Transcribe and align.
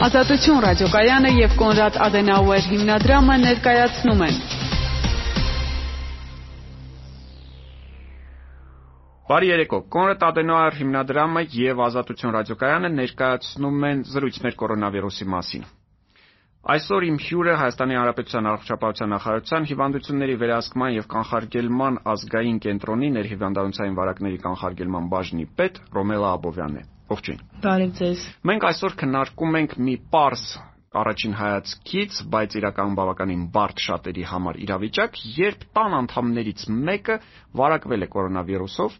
Ազատություն 0.00 0.62
ռադիոկայանը 0.64 1.30
եւ 1.36 1.54
Կոնրադ 1.60 1.96
Ադենաուեր 2.00 2.66
հիմնադրամը 2.70 3.34
ներկայացնում 3.40 4.20
են 4.26 4.36
Բարի 9.28 9.50
երեկո։ 9.50 9.80
Կոնրադ 9.96 10.22
Ադենոար 10.30 10.78
հիմնադրամը 10.78 11.42
եւ 11.56 11.82
Ազատություն 11.86 12.32
ռադիոկայանը 12.36 12.90
ներկայացնում 12.94 13.84
են 13.90 14.00
զրույցներ 14.12 14.56
կորոնավիրուսի 14.62 15.26
մասին։ 15.34 15.66
Այսօր 16.76 17.06
իմ 17.10 17.18
հյուրը 17.26 17.58
Հայաստանի 17.60 17.98
Հանրապետության 18.00 18.48
Առողջապահության 18.54 19.12
նախարարության 19.14 19.68
հիվանդությունների 19.72 20.38
վերահսկման 20.44 20.96
եւ 20.96 21.10
կանխարգելման 21.12 22.00
ազգային 22.14 22.62
կենտրոնի 22.68 23.12
ներհիվանդանոցային 23.20 24.00
վարակների 24.00 24.40
կանխարգելման 24.48 25.12
բաժնի 25.12 25.46
պետ 25.60 25.84
Ռոմելա 26.00 26.32
Աբովյանն 26.40 26.80
է։ 26.80 26.89
Ողջույն։ 27.10 27.40
Բարև 27.64 27.94
ձեզ։ 28.00 28.26
Մենք 28.50 28.66
այսօր 28.70 28.96
քննարկում 29.00 29.56
ենք 29.60 29.72
մի 29.86 29.94
པարս 30.10 30.44
առաջին 30.90 31.34
հայացքից, 31.38 32.16
բայց 32.34 32.54
իրականում 32.60 32.96
բավականին 32.98 33.42
բարդ 33.54 33.82
շատերի 33.84 34.24
համար 34.30 34.56
իրավիճակ, 34.64 35.18
երբ 35.38 35.60
տան 35.76 35.92
անդամներից 36.00 36.64
մեկը 36.88 37.16
վարակվել 37.60 38.06
է 38.06 38.08
կորոնավիրուսով, 38.14 38.96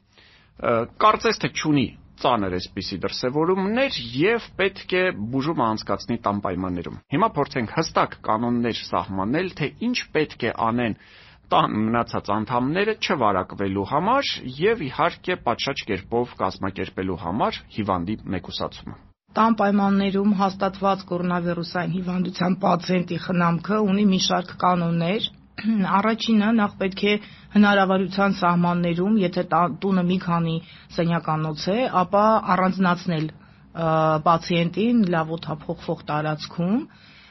կարծես 1.02 1.40
թե 1.42 1.50
ճունի 1.60 1.86
ծանր 2.20 2.54
էսպիսի 2.58 2.96
դրսևորումներ 3.02 3.98
եւ 4.20 4.46
պետք 4.60 4.94
է 5.00 5.04
բուժումը 5.32 5.64
անցկացնի 5.66 6.18
տան 6.26 6.40
պայմաններում։ 6.44 6.98
Հիմա 7.14 7.28
փորձենք 7.38 7.74
հստակ 7.78 8.16
կանոններ 8.28 8.80
սահմանել, 8.90 9.48
թե 9.56 9.68
ինչ 9.88 9.98
պետք 10.14 10.46
է 10.50 10.52
անեն 10.68 10.96
տան 11.50 11.72
մնացած 11.84 12.28
անդամները 12.36 12.94
չվարակվելու 13.04 13.86
համար 13.92 14.28
եւ 14.60 14.82
իհարկե 14.86 15.36
պատշաճ 15.46 15.82
կերպով 15.88 16.34
կազմակերպելու 16.42 17.18
համար 17.24 17.58
հիվանդի 17.76 18.16
մեկուսացումը։ 18.34 18.94
Տան 19.38 19.56
պայմաններում 19.58 20.30
հաստատված 20.40 21.02
կորոնավիրուսային 21.10 21.92
հիվանդության 21.96 22.56
պացիենտի 22.64 23.18
խնամքը 23.26 23.76
ունի 23.90 24.06
մի 24.12 24.20
շարք 24.26 24.54
կանոններ, 24.62 25.28
Առաջինը 25.98 26.48
նախ 26.56 26.74
պետք 26.80 27.02
է 27.10 27.14
հնարավորության 27.54 28.34
սահմաններում, 28.40 29.18
եթե 29.26 29.42
տունը 29.52 30.04
մի 30.10 30.18
քանի 30.24 30.56
սենյականոց 30.96 31.66
է, 31.74 31.78
ապա 32.00 32.24
առանձնացնել 32.54 33.26
պացիենտին 34.26 35.02
լավ 35.14 35.34
օդափոխվող 35.36 36.04
տարածքում, 36.10 36.78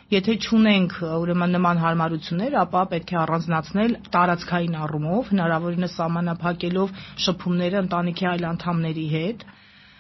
Եթե 0.10 0.34
չունենք 0.44 0.94
ուրեմն 1.06 1.52
նման 1.56 1.80
հարմարություններ, 1.82 2.56
ապա 2.62 2.80
պետք 2.94 3.12
է 3.14 3.18
առանձնացնել 3.24 3.92
տարածքային 4.16 4.78
առումով, 4.86 5.28
հնարավորինս 5.34 5.94
սահմանափակելով 6.00 6.96
շփումները 7.26 7.84
ընտանիքի 7.86 8.28
այլ 8.32 8.48
անդամների 8.52 9.04
հետ։ 9.12 9.46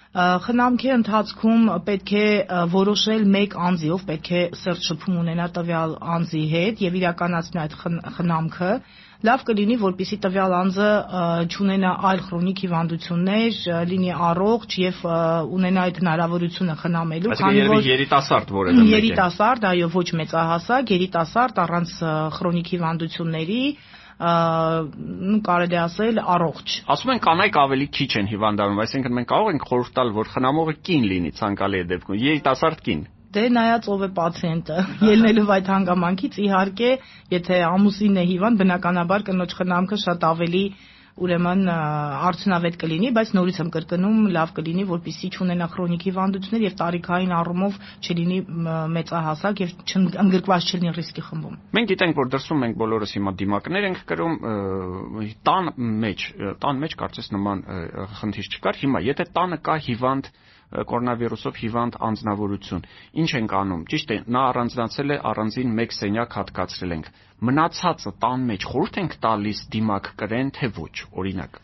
Խնամքի 0.09 0.89
ընթացքում 0.89 1.65
պետք 1.85 2.11
է 2.17 2.27
որոշել 2.73 3.25
մեկ 3.33 3.51
անձի, 3.69 3.89
ով 3.93 4.05
պետք 4.07 4.29
է 4.33 4.39
սերտ 4.57 4.87
շփում 4.87 5.19
ունենա 5.21 5.45
տվյալ 5.53 5.91
անձի 6.15 6.41
հետ 6.53 6.81
եւ 6.81 6.97
իրականացնել 6.99 7.61
այդ 7.63 7.75
խնամքը, 8.15 8.71
լավ 9.29 9.43
կլինի, 9.49 9.77
որpիսի 9.83 10.17
տվյալ 10.23 10.55
անձը 10.61 10.89
չունենա 11.53 11.91
այլ 12.09 12.23
քրոնիկ 12.25 12.63
հիվանդություններ, 12.65 13.61
լինի 13.91 14.11
առողջ 14.29 14.77
եւ 14.81 15.05
ունենա 15.59 15.85
այդ 15.85 16.01
հնարավորությունը 16.01 16.77
խնամելու, 16.81 17.37
քանի 17.43 17.69
որ 17.69 17.89
երիտասարդ 17.89 18.53
որևէ 18.57 18.77
մեկ 18.79 18.89
է։ 18.89 18.97
Երիտասարդ, 18.97 19.69
այո, 19.69 19.93
ոչ 19.99 20.07
մեծահասակ, 20.23 20.93
երիտասարդ 20.97 21.63
առանց 21.69 21.95
քրոնիկ 22.39 22.73
հիվանդությունների 22.73 23.63
նու 24.19 25.39
կարելի 25.47 25.77
ասել 25.79 26.17
առողջ։ 26.19 26.73
Ասում 26.91 27.11
են 27.13 27.21
կանայք 27.23 27.59
ավելի 27.61 27.87
քիչ 27.95 28.09
են 28.19 28.27
հիվանդանում, 28.33 28.81
այսինքն 28.83 29.15
մենք 29.15 29.29
կարող 29.29 29.51
ենք 29.53 29.67
խորհուրդ 29.69 29.93
տալ, 29.95 30.11
որ 30.17 30.31
խնամողը 30.33 30.75
կին 30.89 31.05
լինի 31.11 31.31
ցանկալի 31.39 31.79
է 31.79 31.85
դեպքում, 31.93 32.19
երիտասարդ 32.25 32.83
կին։ 32.89 33.05
Դե 33.29 33.43
նայած 33.55 33.87
ով 33.93 34.03
է 34.03 34.09
պացիենտը, 34.19 34.77
ելնելով 35.05 35.49
այդ 35.55 35.67
հանգամանքից 35.69 36.37
իհարկե, 36.43 36.91
եթե 37.29 37.57
ամուսինն 37.69 38.19
է 38.19 38.23
հիվանդ, 38.29 38.59
բնականաբար 38.59 39.25
կնոջ 39.29 39.53
խնամքը 39.59 39.99
շատ 40.03 40.25
ավելի 40.29 40.63
ուրեմն 41.19 41.61
արդյունավետ 41.69 42.77
կլինի, 42.81 43.09
բայց 43.17 43.31
նորից 43.37 43.59
եմ 43.59 43.69
կրկնում, 43.75 44.19
լավ 44.35 44.53
կլինի, 44.59 44.85
որpիսի 44.89 45.29
չունենա 45.35 45.67
քրոնիկ 45.73 46.05
հիվանդություններ 46.09 46.65
եւ 46.65 46.75
տարիքային 46.79 47.33
առումով 47.39 47.79
չլինի 47.99 48.39
մեծահասակ 48.97 49.63
եւ 49.63 49.73
ընդգրկված 50.23 50.69
չլինի 50.69 50.93
ռիսկի 50.99 51.25
խմբում։ 51.29 51.57
Մենք 51.79 51.89
գիտենք, 51.93 52.19
որ 52.19 52.31
դրսում 52.35 52.61
մենք 52.63 52.79
բոլորս 52.83 53.15
հիմա 53.19 53.33
դիմակներ 53.39 53.89
ենք 53.89 54.03
կրում 54.09 54.37
տան 55.49 55.73
մեջ, 56.05 56.27
տան 56.63 56.83
մեջ 56.83 56.95
կարծես 57.03 57.33
նման 57.35 57.65
խնդիր 58.19 58.53
չկար։ 58.55 58.79
Հիմա 58.83 59.03
եթե 59.09 59.27
տանը 59.35 59.59
կա 59.69 59.75
հիվանդ 59.89 60.31
կորոնավիրուսով 60.69 61.55
հիվանդ 61.59 61.95
անձնավորություն։ 62.05 62.83
Ինչ 63.21 63.29
ենք 63.39 63.53
անում։ 63.59 63.85
Ճիշտ 63.89 64.11
է, 64.13 64.17
նա 64.35 64.43
առանձնացել 64.49 65.13
է 65.15 65.17
առանձին 65.29 65.71
մեկ 65.79 65.95
սենյակ 65.97 66.35
հատկացրել 66.39 66.93
ենք։ 66.99 67.09
Մնացածը 67.47 68.11
տան 68.23 68.45
մեջ 68.51 68.67
խորհուրդ 68.69 69.01
ենք 69.03 69.17
տալիս 69.25 69.59
դիմակ 69.75 70.13
կրեն, 70.19 70.53
թե 70.59 70.71
ոչ, 70.79 70.95
օրինակ։ 71.23 71.59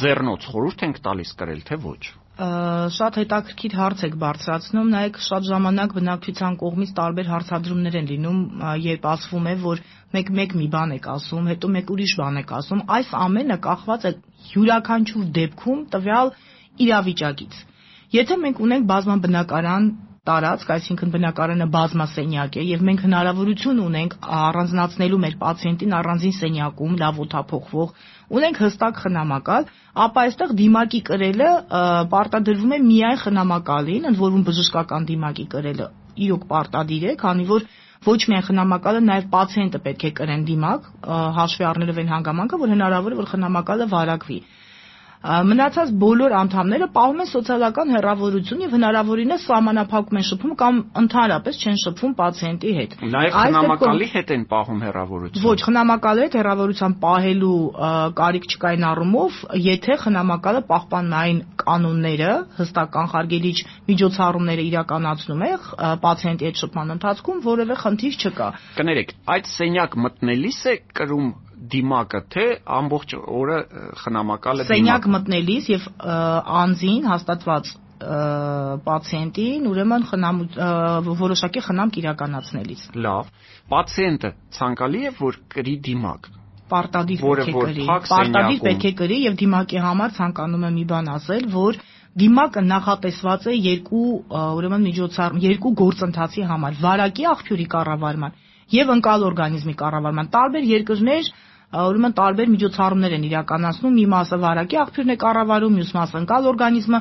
Ձեռնոց 0.00 0.50
խորհուրդ 0.50 0.84
ենք 0.86 1.00
տալիս 1.06 1.32
կրել, 1.40 1.62
թե 1.70 1.78
ոչ 1.86 2.02
շատ 2.40 3.16
հետաքրքիր 3.20 3.74
հարց 3.76 4.02
եք 4.06 4.14
բարձրացնում, 4.20 4.90
նայեք 4.94 5.16
շատ 5.26 5.46
ժամանակ 5.48 5.94
բնակչության 5.96 6.54
կողմից 6.62 6.92
տարբեր 7.00 7.26
հարցադրումներ 7.32 7.98
են 8.00 8.06
լինում, 8.10 8.38
երբ 8.84 9.08
ասվում 9.10 9.48
է, 9.50 9.54
որ 9.64 9.82
մեկ-մեկ 10.16 10.54
մի 10.60 10.68
բան 10.74 10.94
եք 10.96 11.08
ասում, 11.14 11.50
հետո 11.52 11.70
մեկ 11.76 11.92
ուրիշ 11.94 12.14
բան 12.20 12.40
եք 12.40 12.54
ասում, 12.60 12.80
այս 12.96 13.12
ամենը 13.26 13.58
կախված 13.66 14.06
է 14.08 14.12
յուրաքանչյուր 14.54 15.26
դեպքում 15.40 15.82
տվյալ 15.92 16.32
իրավիճակից։ 16.86 17.60
Եթե 18.16 18.40
մենք 18.40 18.64
ունենք 18.64 18.88
բազմաբնակարան 18.90 19.84
տարածք, 20.30 20.72
այսինքն 20.76 21.12
բնակարանը 21.14 21.66
բազմասենյակ 21.74 22.58
է 22.60 22.64
եւ 22.70 22.84
մենք 22.88 23.04
հնարավորություն 23.06 23.82
ունենք 23.84 24.16
առանձնացնելու 24.40 25.20
մեր 25.26 25.36
պացիենտին 25.44 25.96
առանձին 26.00 26.34
սենյակում 26.40 26.98
լավ 27.02 27.20
օդափոխվող, 27.26 27.94
ունենք 28.40 28.60
հստակ 28.64 29.00
խնամակալ, 29.04 29.70
ապա 30.06 30.24
այստեղ 30.30 30.54
դիմակի 30.60 31.00
կրելը 31.10 31.50
պարտադրվում 32.14 32.74
է 32.76 32.80
միայն 32.90 33.20
խնամակալին, 33.24 34.06
ընդ 34.10 34.20
որում 34.20 34.44
բժշկական 34.50 35.08
դիմակի 35.10 35.46
կրելը 35.54 35.88
իրոք 36.26 36.46
պարտադիր 36.50 37.06
է, 37.10 37.14
քանի 37.20 37.46
որ 37.50 37.66
ոչ 38.06 38.20
միայն 38.30 38.46
խնամակալը, 38.46 39.00
նաև 39.06 39.28
պացիենտը 39.34 39.80
պետք 39.86 40.04
է 40.08 40.10
կրեն 40.20 40.44
դիմակ, 40.50 40.88
հաշվի 41.36 41.66
առնելով 41.70 42.00
այն 42.00 42.12
հանգամանքը, 42.14 42.60
որ 42.62 42.72
հնարավոր 42.74 43.16
է 43.16 43.18
որ 43.20 43.28
խնամակալը 43.34 43.88
վարակվի։ 43.94 44.38
Մնացած 45.20 45.90
բոլոր 46.00 46.32
անդամները 46.32 46.86
պահում 46.94 47.18
են 47.20 47.28
սոցիալական 47.28 47.90
հեռավորություն 47.92 48.62
եւ 48.64 48.70
հնարավորինս 48.76 49.42
սահմանափակում 49.50 50.20
են 50.20 50.24
շփում 50.28 50.54
կամ 50.62 50.78
ընդհանրապես 51.00 51.58
չեն 51.60 51.76
շփվում 51.82 52.14
պացիենտի 52.20 52.72
հետ։ 52.78 52.94
Նաեւ 53.14 53.36
խնամակալի 53.36 54.08
հետ 54.14 54.32
են 54.36 54.46
պահում 54.52 54.80
հեռավորություն։ 54.86 55.44
Ոչ, 55.44 55.58
խնամակալի 55.66 56.24
հետ 56.24 56.38
հեռավորության 56.40 56.96
պահելու 57.04 57.58
կարիք 58.20 58.48
չկային 58.48 58.88
առումով, 58.90 59.42
եթե 59.68 59.98
խնամակալը 60.00 60.64
այն 61.20 61.44
կանոնները, 61.60 62.32
հստակ 62.56 62.90
կանխարգելիչ 62.96 63.58
միջոցառումները 63.90 64.64
իրականացնում 64.70 65.44
է 65.44 65.52
պացիենտի 66.00 66.48
հետ 66.48 66.64
շփման 66.64 66.96
ընթացքում, 66.96 67.44
որևէ 67.50 67.78
խնդիր 67.84 68.18
չկա։ 68.24 68.48
Կներեք, 68.80 69.14
այդ 69.36 69.52
սենյակ 69.60 70.00
մտնելիս 70.06 70.60
է 70.70 70.76
կրում 70.96 71.30
դիմակը, 71.74 72.20
թե 72.32 72.46
ամբողջ 72.78 73.14
օրը 73.20 73.58
խնամակալը 74.00 74.66
դիմակ։ 74.66 74.72
Սենյակ 74.72 75.08
մտնելիս 75.14 75.70
եւ 75.74 75.86
անձին 76.60 77.08
հաստատված 77.12 77.72
պացիենտին 78.00 79.66
ուրեմն 79.68 80.04
խնամ 80.08 80.42
որոշակի 81.20 81.62
խնամք 81.68 81.98
իրականացնելիս։ 82.00 82.84
Լավ։ 83.06 83.32
Պացիենտը 83.74 84.30
ցանկալի 84.56 85.02
է 85.10 85.16
որ 85.20 85.40
կրի 85.52 85.74
դիմակ 85.90 86.30
պարտադիր 86.70 87.22
պետք 87.24 87.48
է 87.50 87.54
կրի։ 87.56 87.86
Պարտադիր 88.10 88.60
պետք 88.66 88.84
է 88.86 88.92
կրի 89.00 89.18
եւ 89.26 89.36
դիմակի 89.40 89.80
համար 89.84 90.12
ցանկանում 90.18 90.66
եմ 90.68 90.76
մի 90.78 90.84
բան 90.90 91.10
ասել, 91.14 91.46
որ 91.54 91.78
դիմակը 92.20 92.62
նախատեսված 92.70 93.46
է 93.50 93.54
երկու 93.56 94.06
ուրեմն 94.40 94.86
միջոցառում, 94.88 95.42
երկու 95.46 95.72
գործընթացի 95.80 96.46
համար՝ 96.50 96.78
վարակի 96.84 97.26
աղբյուրի 97.32 97.66
կառավարման 97.74 98.38
եւ 98.70 98.92
ընկալ 98.96 99.26
օրգանիզմի 99.30 99.74
կառավարման։ 99.82 100.30
Տարբեր 100.34 100.66
երկրներ 100.70 101.30
ուրեմն 101.70 102.14
տարբեր 102.18 102.48
միջոցառումներ 102.50 103.12
են 103.14 103.24
իրականացնում, 103.30 103.92
մի 103.94 104.04
մասը 104.10 104.38
վարակի 104.42 104.78
աղբյուրն 104.80 105.12
է 105.14 105.16
կառավարում, 105.22 105.76
մյուս 105.78 105.92
մասը 105.94 106.16
ընկալ 106.20 106.48
օրգանիզմը, 106.50 107.00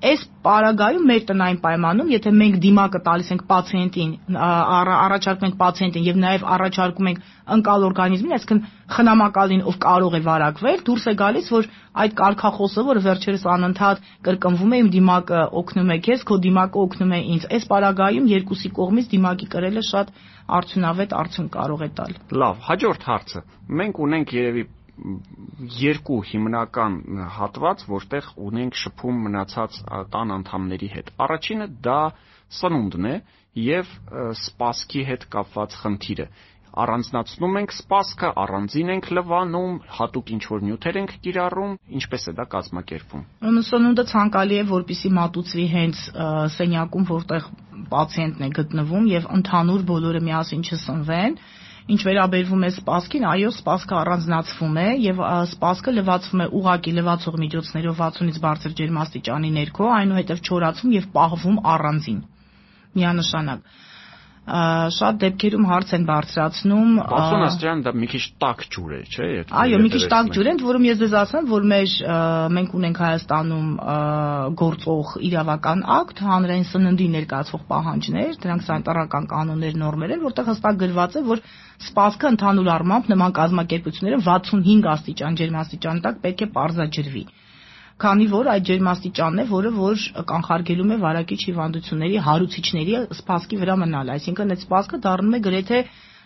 Այս 0.00 0.20
պարագայում 0.46 1.02
մեր 1.10 1.24
տնային 1.28 1.58
պայմանում, 1.60 2.10
եթե 2.14 2.30
մենք 2.40 2.54
դիմակը 2.64 3.00
տալիս 3.04 3.26
ենք 3.34 3.42
պացիենտին, 3.50 4.12
առաջարկում 4.40 5.48
ենք 5.50 5.58
պացիենտին 5.60 6.06
եւ 6.06 6.20
նաեւ 6.22 6.46
առաջարկում 6.54 7.10
ենք 7.10 7.20
ընկալ 7.56 7.84
օրգանիզմին, 7.90 8.34
այսինքն 8.36 8.62
խնամակալին, 8.96 9.62
ով 9.68 9.76
կարող 9.84 10.16
է 10.16 10.22
վարակվել, 10.24 10.80
դուրս 10.88 11.04
է 11.04 11.14
գալիս, 11.20 11.52
որ 11.52 11.68
այդ 12.00 12.16
կարգախոսը, 12.20 12.84
որը 12.88 13.04
վերջերս 13.10 13.46
անընդհատ 13.60 14.02
կրկնվում 14.24 14.72
է, 14.72 14.80
իմ 14.80 14.90
դիմակը 14.96 15.40
օգնում 15.60 15.90
է 15.90 15.98
քեզ, 16.08 16.26
քո 16.30 16.40
դիմակը 16.48 16.80
օգնում 16.80 17.12
է 17.12 17.20
ինձ։ 17.36 17.46
Այս 17.60 17.64
պարագայում 17.70 18.30
երկուսի 18.30 18.72
կողմից 18.80 19.10
դիմակի 19.10 19.50
կրելը 19.52 19.84
շատ 19.90 20.12
արդյունավետ 20.60 21.16
արդյունք 21.20 21.50
կարող 21.60 21.84
է 21.84 21.90
տալ։ 22.00 22.14
Լավ, 22.40 22.62
հաջորդ 22.70 23.08
հարցը։ 23.10 23.42
Մենք 23.80 24.00
ունենք 24.06 24.32
երևի 24.40 24.64
երկու 25.80 26.20
հիմնական 26.30 26.96
հատված, 27.36 27.84
որտեղ 27.90 28.30
ունենք 28.50 28.78
շփում 28.82 29.20
մնացած 29.26 29.80
տան 30.14 30.34
անդամների 30.36 30.88
հետ։ 30.94 31.12
Առաջինը 31.26 31.68
դա 31.88 32.00
սնունդն 32.60 33.10
է 33.10 33.16
եւ 33.64 33.92
սպասքի 34.44 35.04
հետ 35.10 35.28
կապված 35.34 35.76
խնդիրը 35.82 36.28
առանձնացնում 36.70 37.56
ենք 37.60 37.72
սպասքը, 37.74 38.28
առանձին 38.42 38.90
ենք 38.94 39.06
լվանում, 39.16 39.72
հատուկ 39.96 40.28
ինչ 40.34 40.42
որ 40.50 40.60
նյութեր 40.66 40.98
ենք 41.00 41.14
կիրառում, 41.24 41.72
ինչպես 41.98 42.26
է 42.30 42.34
դա 42.38 42.46
կազմակերպվում։ 42.54 43.24
Սնունդը 43.70 44.04
ցանկալի 44.12 44.60
է, 44.60 44.64
որpիսի 44.70 45.10
մատուցվի 45.18 45.66
հենց 45.74 46.04
սենյակում, 46.56 47.08
որտեղ 47.10 47.48
պացիենտն 47.90 48.46
է 48.46 48.50
գտնվում 48.60 49.10
եւ 49.10 49.28
ընդհանուր 49.40 49.84
բոլորը 49.90 50.22
միասին 50.30 50.64
չսնվեն 50.70 51.36
Ինչ 51.90 52.00
վերաբերվում 52.06 52.64
է 52.66 52.70
սպասքին, 52.70 53.24
այո, 53.30 53.50
սպասքը 53.56 53.94
առանձնացվում 54.00 54.76
է 54.80 54.88
եւ 55.04 55.22
սպասքը 55.50 55.94
լվացվում 55.96 56.42
է 56.44 56.46
ուղակի 56.60 56.92
լվացող 57.00 57.38
միջոցներով 57.44 58.02
60-ից 58.02 58.38
բարձր 58.44 58.76
ջերմաստիճանի 58.80 59.50
ներքո, 59.58 59.88
այնուհետև 59.98 60.42
չորացում 60.46 60.94
եւ 60.96 61.08
պահվում 61.16 61.58
առանձին։ 61.74 62.20
Միանշանակ 63.00 63.74
շատ 64.50 65.18
դեպքերում 65.22 65.66
հարց 65.70 65.92
են 65.96 66.04
բարձրացնում 66.08 66.94
60 67.10 67.44
աստիճան 67.46 67.82
դա 67.86 67.92
մի 68.00 68.08
քիչ 68.10 68.22
տաք 68.42 68.64
ջուր 68.74 68.94
է, 68.96 69.00
չէ՞, 69.10 69.28
Այո, 69.62 69.78
մի 69.84 69.90
քիչ 69.94 70.02
տաք 70.10 70.30
ջուր 70.36 70.50
է, 70.50 70.54
որում 70.64 70.86
ես 70.88 71.00
դες 71.02 71.14
ասեմ, 71.20 71.48
որ 71.50 71.66
մեր 71.70 71.94
մենք 72.56 72.74
ունենք 72.80 73.00
Հայաստանում 73.04 73.68
գործող 74.62 75.12
իրավական 75.30 75.84
ակտ, 76.00 76.22
հանրային 76.30 76.66
սննդի 76.70 77.08
ներկայացող 77.14 77.64
պահանջներ, 77.70 78.32
դրանք 78.42 78.66
սանիտարական 78.70 79.28
կանոններ, 79.30 79.78
նորմեր 79.84 80.14
են, 80.16 80.24
որտեղ 80.26 80.50
հստակ 80.50 80.80
գրված 80.82 81.20
է, 81.20 81.24
որ 81.30 81.44
սպասքը 81.90 82.32
ընդհանուր 82.34 82.72
առմամբ 82.74 83.12
նման 83.14 83.36
կազմակերպությունները 83.38 84.24
65 84.26 84.90
աստիճան 84.96 85.38
ջերմաստիճան 85.40 86.02
տակ 86.06 86.20
պետք 86.26 86.44
է 86.44 86.50
պարզաջրվի 86.58 87.24
քանի 88.00 88.26
որ 88.32 88.48
այդ 88.54 88.66
ջերմաստիճանն 88.70 89.42
է, 89.42 89.44
որը 89.50 89.70
որ 89.76 90.04
կանխարգելում 90.30 90.92
է 90.94 90.96
վարակիչ 91.04 91.40
հիվանդությունների 91.46 92.20
հարուցիչների 92.28 92.94
սպասքի 93.16 93.58
վրա 93.60 93.76
մնալ, 93.82 94.12
այսինքն 94.16 94.54
այդ 94.54 94.64
սպասքը 94.64 95.00
դառնում 95.06 95.36
է 95.36 95.40
գրեթե 95.46 95.80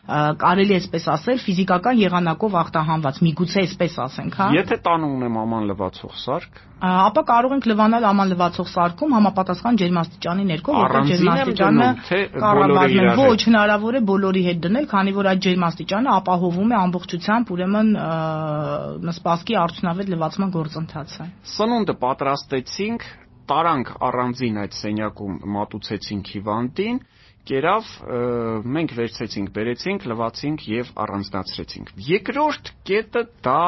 կարելի 0.05 0.75
է 0.75 0.79
այսպես 0.83 1.05
ասել 1.15 1.39
ֆիզիկական 1.41 1.97
եղանակով 1.97 2.56
ախտահանված, 2.61 3.21
միգուցե 3.25 3.61
այսպես 3.65 3.95
ասենք, 4.05 4.35
հա։ 4.37 4.49
Եթե 4.53 4.77
տանը 4.85 5.09
ունեմ 5.15 5.39
աման 5.41 5.69
լվացող 5.71 6.19
սարք, 6.21 6.59
ապա 6.85 7.23
կարող 7.31 7.55
ենք 7.56 7.69
լվանալ 7.71 8.05
աման 8.11 8.33
լվացող 8.35 8.69
սարքում 8.75 9.15
համապատասխան 9.17 9.79
ջերմաստիճանի 9.81 10.45
ներքո, 10.51 10.75
որտեղ 10.77 11.09
ջերմաստիճանը 11.09 11.89
կառավարվում 12.45 13.09
է։ 13.09 13.17
Ոչ, 13.25 13.41
հնարավոր 13.49 13.97
է 13.97 14.03
բոլորի 14.12 14.43
հետ 14.45 14.61
դնել, 14.69 14.89
քանի 14.93 15.15
որ 15.17 15.31
այդ 15.33 15.43
ջերմաստիճանը 15.49 16.12
ապահովում 16.21 16.75
է 16.75 16.79
ամբողջությամբ 16.85 17.53
ուրեմն 17.55 17.91
սպասքի 19.15 19.59
արդյունավետ 19.65 20.12
լվացման 20.15 20.55
գործընթացը։ 20.59 21.29
Սնունդը 21.55 21.97
պատրաստեցինք, 22.05 23.09
տարանք 23.45 23.89
առանձին 24.05 24.61
այդ 24.65 24.77
սենյակում 24.85 25.35
մատուցեցինք 25.55 26.31
հիվանդին 26.35 27.00
կերավ 27.49 27.91
մենք 28.75 28.94
վերցեցինք, 28.99 29.50
բերեցինք, 29.56 30.06
լվացինք 30.11 30.64
եւ 30.70 30.93
առանձնացրեցինք։ 31.05 31.93
Երկրորդ 32.08 32.70
կետը 32.88 33.23
դա 33.44 33.61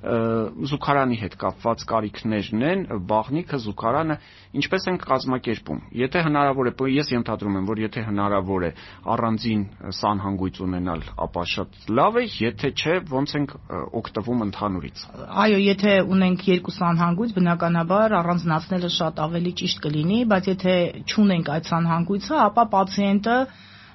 զուգարանի 0.00 1.16
հետ 1.20 1.34
կապված 1.40 1.82
կարիքներն 1.90 2.62
են, 2.64 2.84
բաղնիքը, 3.10 3.58
զուգարանը, 3.64 4.16
ինչպես 4.56 4.86
են 4.88 4.98
կազմակերպում։ 5.02 5.82
Եթե 6.00 6.22
հնարավոր 6.24 6.70
է, 6.70 6.72
ես 6.96 7.12
ենթադրում 7.12 7.58
եմ, 7.60 7.66
որ 7.68 7.82
եթե 7.84 8.04
հնարավոր 8.08 8.64
է 8.64 8.70
առանձին 9.12 9.64
սանհանգույց 10.00 10.60
ունենալ, 10.64 11.04
ապա 11.20 11.44
շատ 11.52 11.78
լավ 12.00 12.16
է, 12.16 12.24
եթե 12.40 12.72
չէ, 12.80 12.96
ոնց 13.12 13.36
ենք 13.40 13.54
օգտվում 14.00 14.44
ընդհանուրից։ 14.48 15.04
Այո, 15.44 15.58
եթե 15.68 15.92
ունենք 16.16 16.46
երկու 16.48 16.76
սանհանգույց, 16.80 17.34
բնականաբար 17.36 18.16
առանձնացնելը 18.24 18.90
շատ 18.96 19.24
ավելի 19.28 19.52
ճիշտ 19.60 19.84
կլինի, 19.84 20.20
բայց 20.32 20.48
եթե 20.54 20.76
չունենք 21.12 21.52
այդ 21.60 21.70
սանհանգույցը, 21.74 22.40
ապա 22.48 22.64
պացիենտը 22.72 23.36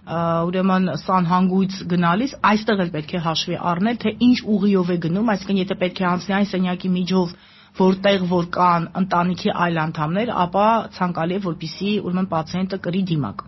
ուրեմն 0.05 0.91
սանհանգույց 1.01 1.75
գնալիս 1.89 2.37
այստեղ 2.51 2.81
էլ 2.85 2.93
պետք 2.93 3.13
է 3.17 3.21
հաշվի 3.25 3.59
առնել, 3.73 3.99
թե 4.05 4.11
ինչ 4.27 4.37
ուղիով 4.55 4.91
է 4.93 4.97
գնում, 5.05 5.31
այսինքն 5.33 5.61
եթե 5.63 5.77
պետք 5.81 6.01
է 6.01 6.07
անցնի 6.13 6.35
այն 6.37 6.49
սենյակի 6.51 6.91
միջով, 6.95 7.31
որտեղ 7.75 8.21
որ 8.29 8.45
կան 8.55 8.85
ընտանիքի 9.01 9.49
այլ 9.65 9.79
անդամներ, 9.81 10.29
ապա 10.45 10.67
ցանկալի 10.95 11.35
է 11.35 11.39
որպիսի 11.45 11.89
ուրեմն 12.07 12.27
պացիենտը 12.31 12.77
կրի 12.85 13.01
դիմակ։ 13.09 13.41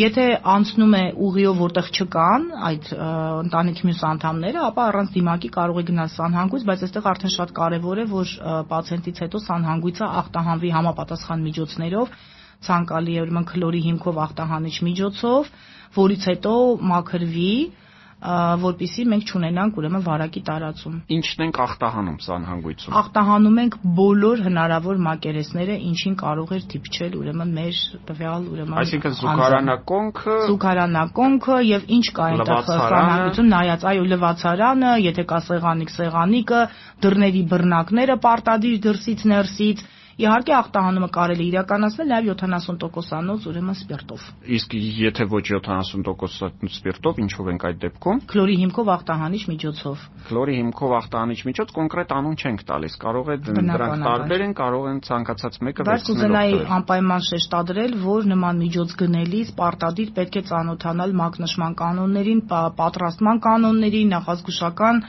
Եթե 0.00 0.24
անցնում 0.54 0.94
է 0.96 1.02
ուղիով, 1.26 1.58
որտեղ 1.64 1.90
չկան 1.98 2.46
այդ 2.70 2.88
ընտանիքի 3.44 3.88
մյուս 3.90 4.00
անդամները, 4.14 4.62
ապա 4.70 4.86
առանց 4.94 5.12
դիմակի 5.18 5.50
կարող 5.58 5.82
է 5.82 5.84
գնալ 5.90 6.08
սանհանգույց, 6.14 6.64
բայց 6.70 6.86
այստեղ 6.88 7.10
արդեն 7.12 7.34
շատ 7.34 7.52
կարևոր 7.60 8.00
է, 8.00 8.06
որ 8.14 8.32
պացիենտից 8.72 9.20
հետո 9.24 9.42
սանհանգույցը 9.44 10.08
ախտահանվի 10.24 10.74
համապատասխան 10.78 11.44
միջոցներով 11.44 12.16
ցանկալի 12.68 13.14
է 13.14 13.22
ուրեմն 13.24 13.48
քլորի 13.52 13.80
հիմքով 13.88 14.20
ախտահանիչ 14.24 14.76
միջոցով, 14.88 15.54
որից 15.98 16.28
հետո 16.30 16.54
մաքրվի 16.94 17.54
որpիսի 18.24 19.04
մենք 19.12 19.24
ճանենանք 19.28 19.78
ուրեմն 19.80 20.02
վարակի 20.04 20.40
տարածում։ 20.48 20.94
Ինչն 21.12 21.42
ենք 21.44 21.58
ախտահանում 21.64 22.16
սանհանգույցում։ 22.24 22.94
Ախտահանում 23.00 23.58
ենք 23.62 23.74
բոլոր 23.98 24.42
հնարավոր 24.46 25.00
մակերեսները, 25.06 25.76
ինչին 25.90 26.14
կարող 26.24 26.54
էր 26.56 26.64
դիպչել 26.72 27.18
ուրեմն 27.20 27.52
մեր 27.58 27.80
տվյալ 28.08 28.46
ուրեմն 28.54 28.78
Այսինքն 28.84 29.16
զուգարանակոնքը, 29.20 30.36
զուգարանակոնքը 30.48 31.58
եւ 31.68 31.88
ինչ 31.98 32.06
կա 32.16 32.28
այնտեղ 32.32 32.64
սանհանգույցում 32.70 33.50
նայած, 33.52 33.84
այո, 33.92 34.06
լվացարանը, 34.14 34.94
եթե 35.04 35.26
կա 35.34 35.40
սեղանիկ, 35.44 35.94
սեղանիկը, 36.00 36.62
դռների 37.04 37.44
բռնակները 37.52 38.16
պարտադիր 38.24 38.80
դրսից 38.88 39.28
ներսից 39.34 39.84
Իհարկե 40.14 40.52
ախտահանումը 40.54 41.06
կարելի 41.14 41.44
իրականացնել 41.50 42.06
նաև 42.12 42.36
70%-անոց 42.38 43.46
ուրեմն 43.50 43.74
սպիրտով։ 43.74 44.26
Իսկ 44.56 44.76
եթե 44.78 45.24
ոչ 45.32 45.42
70% 45.50 46.68
սպիրտով, 46.70 47.18
ինչով 47.24 47.50
ենք 47.50 47.66
այդ 47.68 47.80
դեպքում։ 47.84 48.20
Քլորի 48.30 48.54
հիմքով 48.60 48.92
ախտահանիչ 48.94 49.42
միջոցով։ 49.50 50.04
Քլորի 50.28 50.54
հիմքով 50.60 50.94
ախտահանիչ 51.00 51.38
միջոց 51.50 51.74
կոնկրետ 51.74 52.14
անուն 52.14 52.38
չենք 52.38 52.64
տալիս։ 52.70 52.96
Կարող 53.04 53.32
է 53.34 53.36
դրանք 53.50 54.06
տարբեր 54.06 54.44
են, 54.46 54.54
կարող 54.62 54.88
են 54.94 55.02
ցանկացած 55.10 55.60
մեկը 55.66 55.88
վերցնել։ 55.90 55.98
Բայց 55.98 56.08
կուզենայի 56.14 56.56
անպայման 56.78 57.26
շեշտադրել, 57.34 57.98
որ 58.06 58.30
նման 58.34 58.64
միջոց 58.64 58.96
գնելիս 59.02 59.54
պարտադիր 59.58 60.14
պետք 60.14 60.34
է 60.38 60.42
ծանոթանալ 60.54 61.14
մակնշման 61.24 61.78
կանոններին, 61.82 62.42
պատրաստման 62.54 63.42
կանոններին, 63.44 64.12
նախազգուշական 64.14 65.02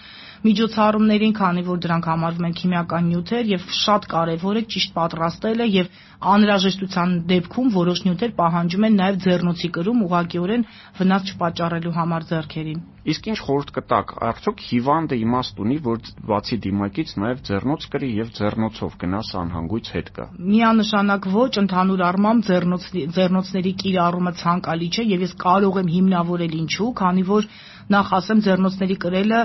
միջոցառումներին, 0.45 1.33
քանի 1.39 1.62
որ 1.65 1.80
դրանք 1.86 2.09
համարվում 2.12 2.47
են 2.50 2.56
քիմիական 2.59 3.07
նյութեր 3.12 3.47
եւ 3.51 3.63
շատ 3.81 4.03
կարեւոր 4.13 4.59
է 4.62 4.63
ճիշտ 4.75 4.92
պատրաստելը 4.97 5.68
եւ 5.75 5.88
անհրաժեշտության 6.33 7.15
դեպքում 7.30 7.69
որոշ 7.75 8.01
նյութեր 8.06 8.36
պահանջում 8.39 8.86
են 8.88 9.00
նաեւ 9.00 9.17
ձեռնոցի 9.25 9.70
կրում 9.75 10.03
ուղղակիորեն 10.05 10.67
վնաս 11.00 11.31
չպատճառելու 11.36 11.96
համար 11.96 12.27
ձեռքերին։ 12.29 12.79
Իսկ 13.05 13.27
ինչ 13.29 13.38
խորհուրդ 13.46 13.72
կտաք, 13.75 14.12
արդյոք 14.25 14.62
հիվանդը 14.65 15.17
իմաստ 15.25 15.60
ունի, 15.62 15.75
որ 15.86 16.00
բացի 16.29 16.58
դիմակից 16.65 17.12
նաեւ 17.22 17.43
ձեռնոց 17.50 17.86
կրի 17.93 18.10
եւ 18.17 18.31
ձեռնոցով 18.39 18.96
գնա 19.03 19.20
սանհանգույց 19.29 19.91
հետ 19.96 20.10
գա։ 20.15 20.25
Միանշանակ 20.55 21.27
ոչ, 21.36 21.51
ընդհանուր 21.62 22.03
առմամբ 22.10 22.48
ձեռնոց 22.50 22.89
ձեռնոցների 23.20 23.74
կիրառումը 23.86 24.34
ցանկալի 24.41 24.89
չէ 24.89 25.05
եւ 25.13 25.25
ես 25.27 25.38
կարող 25.46 25.79
եմ 25.86 25.93
հիմնավորել 25.96 26.58
ինչու, 26.65 26.89
քանի 27.05 27.25
որ 27.29 27.50
նախ 27.93 28.08
ասեմ 28.17 28.39
ձեռնոցների 28.41 28.96
կրելը 29.05 29.39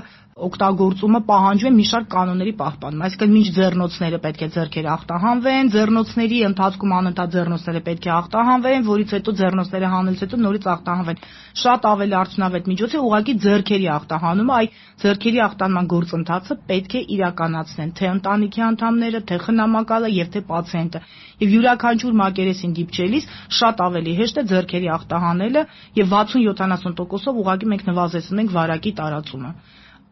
օգտագործումը 0.47 1.21
պահանջում 1.31 1.71
է 1.71 1.77
մի 1.77 1.85
շարք 1.91 2.07
կանոնների 2.15 2.53
պահպանում։ 2.61 3.05
Այսինքն 3.07 3.33
մինչ 3.37 3.49
ձեռնոցները 3.57 4.19
պետք 4.25 4.41
է 4.41 4.49
ձեռքերը 4.57 4.91
ախտահանվեն, 4.95 5.71
ձեռնոցների 5.75 6.39
ընթացքում 6.51 6.95
անընդհատ 7.01 7.35
ձեռնոցները 7.35 7.83
պետք 7.91 8.09
է 8.09 8.13
ախտահանվեն, 8.21 8.87
որից 8.91 9.15
հետո 9.17 9.35
ձեռնոցները 9.41 9.91
հանելուց 9.95 10.23
հետո 10.25 10.41
նորից 10.41 10.69
ախտահանվեն։ 10.75 11.23
Շատ 11.61 11.89
ավելի 11.91 12.15
արդյունավետ 12.21 12.71
միջոց 12.71 12.91
է 12.91 13.01
ուղղակի 13.01 13.35
ձեռքերի 13.45 13.89
ախտահանումը, 14.01 14.55
այ 14.61 14.67
ձեռքերի 15.01 15.41
ախտանման 15.51 15.91
գործընթացը 15.91 16.57
պետք 16.71 16.95
է 17.01 17.03
իրականացնեն 17.17 17.91
թե 18.01 18.07
ընտանիքի 18.11 18.65
անդամները, 18.71 19.21
թե 19.31 19.39
խնամակալը 19.45 20.11
եւ 20.21 20.31
թե 20.31 20.43
պացիենտը։ 20.51 21.01
Եվ 21.41 21.53
յուրաքանչյուր 21.57 22.17
մակերեսին 22.21 22.73
դիպչելիս 22.81 23.29
շատ 23.61 23.85
ավելի 23.87 24.15
հեշտ 24.21 24.41
է 24.41 24.45
ձեռքերի 24.51 24.91
ախտահանելը 24.97 25.63
եւ 26.01 26.15
60-70%-ով 26.15 27.41
ուղղակի 27.45 27.71
մենք 27.73 27.87
նվազեցնում 27.91 28.43
ենք 28.45 28.57
վարակի 28.61 28.93
տարածումը։ 29.01 29.53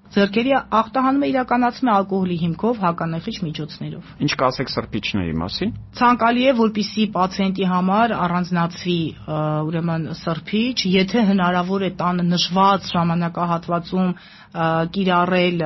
Ձեռքերի 0.08 0.52
ախտահանումը 0.72 1.28
իրականացվում 1.28 1.88
է 1.88 1.92
ալկոհոլի 1.94 2.36
հիմքով 2.42 2.78
հականեխիչ 2.84 3.34
միջոցներով։ 3.44 4.12
Ինչ 4.24 4.32
կասեք 4.40 4.70
սրբիչների 4.72 5.34
մասին։ 5.42 5.74
Ցանկալի 5.98 6.44
է, 6.48 6.54
որpիսի 6.58 7.04
պացիենտի 7.16 7.66
համար 7.72 8.14
առանձնացվի 8.18 8.98
ուրեմն 9.68 10.06
սրբիչ, 10.22 10.78
եթե 10.96 11.24
հնարավոր 11.28 11.84
է 11.84 11.90
տանը 12.00 12.26
նշված 12.32 12.88
ժամանակահատվածում 12.96 14.10
կիրառել 14.96 15.64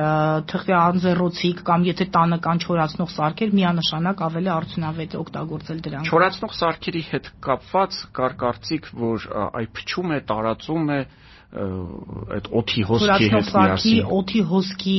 թխվի 0.51 0.73
անձեռոցիկ 0.75 1.61
կամ 1.69 1.85
եթե 1.87 2.07
տանը 2.13 2.37
կան 2.43 2.63
չորացնող 2.67 3.13
սարքեր, 3.13 3.53
միանշանակ 3.63 4.23
ավելի 4.27 4.51
արդյունավետ 4.53 5.15
է 5.15 5.19
օգտագործել 5.23 5.79
դրանք։ 5.87 6.11
Չորացնող 6.11 6.55
սարքերի 6.59 7.03
հետ 7.13 7.29
կապված 7.47 7.99
կար 8.19 8.35
կարծիք, 8.43 8.89
որ 9.07 9.27
այ 9.63 9.67
փչում 9.79 10.11
է, 10.11 10.19
տարածում 10.33 10.91
է, 10.91 10.99
այդ 11.53 12.47
օթի 12.59 12.83
հոսքի 12.89 13.27
հետ 13.33 13.49
միասին։ 13.53 14.07
Օթի 14.17 14.41
հոսքի, 14.49 14.97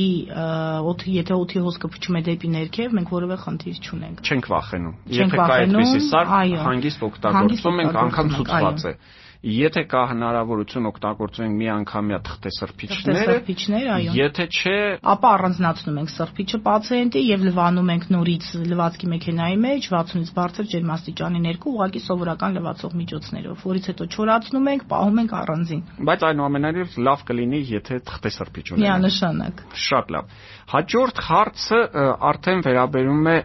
օթի 0.91 1.15
եթե 1.15 1.35
օթի 1.35 1.63
հոսքը 1.65 1.89
փչում 1.95 2.19
է 2.19 2.21
դեպի 2.29 2.51
ներքև, 2.55 2.95
մենք 2.95 3.11
որևէ 3.15 3.37
խնդիր 3.43 3.81
չունենք։ 3.85 4.23
Չենք 4.29 4.49
վախենում։ 4.55 4.95
Եթե 5.19 5.39
կա 5.41 5.49
այդպեսի 5.55 6.01
սարք, 6.05 6.33
հանգիստ 6.65 7.05
օգտագործում 7.09 7.83
ենք, 7.85 7.99
անգամ 8.05 8.33
ցուցված 8.35 8.85
է։ 8.85 8.95
Այո 8.95 9.23
Եթե 9.45 9.81
կա 9.85 9.99
հնարավորություն 10.09 10.87
օգտագործենք 10.89 11.57
միանգամյա 11.59 12.17
թղթեսրբիչները, 12.25 13.17
թղթեսրբիչներ, 13.17 13.89
այո։ 13.95 14.13
Եթե 14.17 14.45
չէ, 14.49 14.73
ապա 15.13 15.33
առանձնացնում 15.35 15.99
ենք 16.01 16.13
սրբիչը 16.15 16.59
պացիենտի 16.65 17.21
եւ 17.25 17.45
լվանում 17.45 17.91
ենք 17.93 18.07
նորից 18.15 18.47
լվացքի 18.71 19.09
մեքենայի 19.13 19.59
մեջ 19.65 19.89
60-ից 19.93 20.31
բարձր 20.39 20.69
ջերմաստիճանի 20.73 21.43
ներքո 21.45 21.73
ուղղակի 21.75 22.01
սովորական 22.09 22.57
լվացող 22.57 22.97
միջոցներով, 23.05 23.61
որից 23.69 23.89
հետո 23.93 24.09
չորացնում 24.15 24.69
ենք, 24.73 24.87
պահում 24.95 25.21
ենք 25.21 25.37
առանձին։ 25.45 25.85
Բայց 26.09 26.25
այնուամենայնիվ 26.25 26.97
լավ 27.05 27.25
կլինի, 27.29 27.61
եթե 27.75 28.01
թղթեսրբիչ 28.09 28.65
ունենանք։ 28.65 28.85
Միանշանակ։ 28.85 29.63
Շատ 29.85 30.13
լավ։ 30.15 30.35
Հաջորդ 30.65 31.19
հարցը 31.21 31.79
արդեն 32.25 32.61
վերաբերում 32.65 33.27
է 33.29 33.35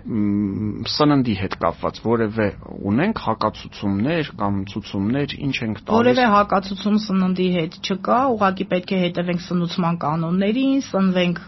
սննդի 0.89 1.35
հետ 1.41 1.57
կապված, 1.61 1.99
որևէ 2.07 2.47
ունենք 2.91 3.21
հակացություններ 3.27 4.31
կամ 4.41 4.63
ցուցումներ, 4.73 5.35
ինչ 5.45 5.57
ենք 5.67 5.83
Որևէ 5.91 6.25
հակացություն 6.31 6.99
սննդի 7.03 7.47
հետ 7.55 7.77
չկա, 7.87 8.19
ուղղակի 8.35 8.67
պետք 8.73 8.93
է 8.95 8.99
հետևենք 9.05 9.41
սնուցման 9.47 9.97
կանոններին, 10.05 10.77
սնվենք 10.89 11.41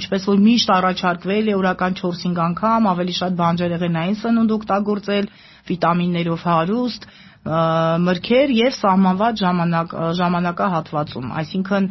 ինչպես 0.00 0.26
որ 0.30 0.42
միշտ 0.44 0.72
առաջարկվել 0.76 1.50
է 1.52 1.56
օրական 1.58 1.96
4-5 2.00 2.38
անգամ 2.44 2.88
ավելի 2.92 3.16
շատ 3.18 3.38
բանջարեղենային 3.40 4.18
սնունդ 4.22 4.54
օգտագործել, 4.58 5.30
վիտամիններով 5.72 6.46
հարուստ, 6.52 7.08
մրգեր 7.48 8.50
եւ 8.52 8.74
սահմանված 8.76 9.40
ժամանակ 9.40 9.92
ժամանակահատվածում, 10.18 11.28
այսինքն 11.40 11.86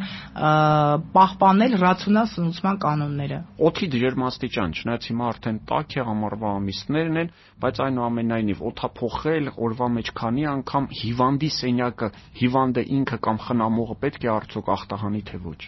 պահպանել 1.14 1.76
ռացիոնալ 1.82 2.78
կանոնները։ 2.84 3.38
Օթի 3.68 3.88
ջերմաստիճան, 3.94 4.74
չնայած 4.78 5.08
հիմա 5.08 5.28
արդեն 5.32 5.58
տաք 5.68 5.96
է 5.98 6.04
ամառվա 6.12 6.52
ամիսներն 6.58 7.18
են, 7.22 7.32
բայց 7.58 7.80
այնուամենայնիվ 7.88 8.60
օթափոխել 8.68 9.50
օրվա 9.66 9.88
մեջ 9.98 10.10
քանի 10.18 10.44
անգամ 10.52 10.84
հիվանդի 10.98 11.50
սենյակը, 11.58 12.08
հիվանդը 12.38 12.82
ինքը 12.98 13.18
կամ 13.26 13.40
խնամողը 13.48 13.96
պետք 14.04 14.22
է 14.28 14.30
արդյոք 14.38 14.70
ախտահանի 14.78 15.22
թե 15.28 15.40
ոչ։ 15.48 15.60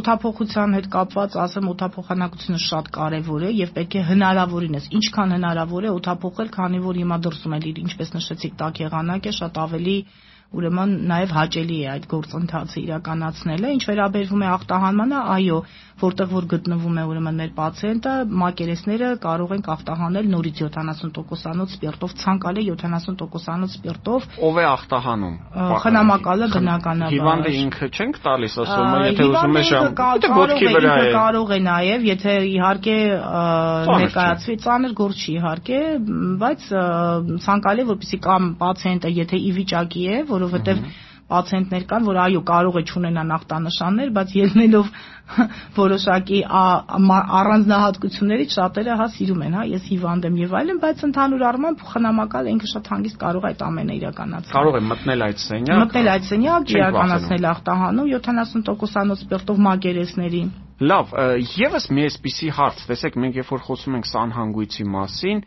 Օթափոխության 0.00 0.76
հետ 0.76 0.90
կապված 0.90 1.38
ասեմ, 1.40 1.70
օթափոխանակությունը 1.70 2.60
շատ 2.60 2.92
կարևոր 3.00 3.40
է 3.40 3.50
եւ 3.60 3.72
պետք 3.80 3.96
է 3.96 4.04
հնարավորինս, 4.10 4.90
ինչքան 5.00 5.34
հնարավոր 5.38 5.88
է 5.88 5.94
օթափոխել, 6.00 6.52
քանի 6.60 6.80
որ 6.84 7.00
հիմա 7.00 7.16
դրսում 7.24 7.56
է 7.56 7.60
ինչպես 7.80 8.10
նշեցիք, 8.16 8.54
տաք 8.60 8.80
եղանակ 8.84 9.19
է, 9.28 9.32
շատ 9.40 9.58
ավելի 9.64 9.96
ուրեմն 10.50 10.94
նաև 11.06 11.32
հաճելի 11.36 11.76
է 11.78 11.90
այդ 11.92 12.06
գործընթացը 12.10 12.80
իրականացնելը։ 12.80 13.68
Ինչ 13.76 13.82
վերաբերվում 13.90 14.40
է 14.42 14.48
ախտահանմանը, 14.50 15.20
այո, 15.34 15.58
որտեղ 16.00 16.30
որ 16.32 16.46
գտնվում 16.50 16.96
է 17.00 17.04
ուրեմն 17.10 17.36
մեր 17.40 17.50
պացիենտը, 17.58 18.12
մակերեսները 18.40 19.08
կարող 19.22 19.52
ենք 19.56 19.68
ախտահանել 19.74 20.28
նորից 20.32 20.62
70%-անոց 20.64 21.74
սպիրտով, 21.76 22.14
ցանկալի 22.22 22.64
70%-անոց 22.70 23.76
սպիրտով։ 23.76 24.26
Ով 24.48 24.60
է 24.60 24.64
ախտահանում։ 24.70 25.34
Խնամակալը 25.84 26.48
բնականաբար։ 26.56 27.14
Հիվանդը 27.14 27.52
ինքը 27.60 27.90
չենք 27.90 28.20
տալիս, 28.24 28.56
ասում 28.64 28.94
եթե 29.10 29.28
ուզում 29.30 29.60
է 29.60 29.64
ժամ, 29.70 29.88
դե 30.24 30.32
ոտքի 30.40 30.72
վրա 30.74 30.96
է։ 31.00 31.12
Կարող 31.20 31.50
է 31.50 31.60
նաև, 31.68 32.08
եթե 32.10 32.34
իհարկե 32.50 32.96
ներկայացվի 34.00 34.56
ծանր 34.64 34.96
գործ 35.00 35.20
չի 35.20 35.36
իհարկե, 35.36 35.80
բայց 36.40 36.66
ցանկալի 37.44 37.86
որպեսի 37.90 38.20
կամ 38.24 38.50
պացիենտը 38.60 39.12
եթե 39.20 39.40
ի 39.40 39.52
վիճակի 39.60 40.04
է, 40.10 40.18
որովհետև 40.40 40.82
պացիենտներ 41.30 41.84
կան, 41.90 42.06
որ 42.10 42.18
այո, 42.24 42.40
կարող 42.50 42.76
է 42.80 42.82
չունենան 42.90 43.32
ախտանշաններ, 43.36 44.08
բայց 44.16 44.32
ելնելով 44.34 44.86
որոշակի 45.80 46.40
առանձնահատկություններից 47.40 48.56
շատերը 48.56 48.96
հա 49.00 49.06
սիրում 49.14 49.44
են, 49.46 49.54
հա, 49.58 49.66
ես 49.70 49.84
հիվանդ 49.90 50.26
եմ 50.30 50.40
եւ 50.40 50.56
այլն, 50.60 50.80
բայց 50.82 51.04
ընդհանուր 51.10 51.44
առմամբ 51.50 51.84
խնամակալ 51.90 52.50
ինքը 52.54 52.70
շատ 52.72 52.90
հանգիստ 52.94 53.20
կարող 53.20 53.46
է 53.46 53.50
այդ 53.50 53.62
ամենը 53.68 53.94
իրականացնել։ 54.00 54.56
Կարող 54.58 54.80
է 54.80 54.82
մտնել 54.90 55.24
այդ 55.28 55.44
սենյակ։ 55.44 55.84
Մտնել 55.84 56.10
այդ 56.10 56.26
սենյակ, 56.30 56.74
իրականացնել 56.80 57.48
ախտահանում 57.54 58.10
70%-անոց 58.10 59.24
սպիրտով 59.30 59.62
մակերեսների։ 59.70 60.42
Լավ, 60.80 61.10
եւս 61.60 61.86
մի 61.92 62.04
էսպիսի 62.08 62.46
հարց, 62.56 62.78
տեսեք, 62.88 63.16
մենք 63.20 63.34
երբ 63.36 63.50
որ 63.52 63.64
խոսում 63.66 63.96
ենք 63.98 64.06
սանհանգույցի 64.08 64.86
մասին, 64.94 65.42